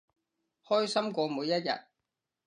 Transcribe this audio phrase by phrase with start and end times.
[0.65, 1.69] 開心過每一日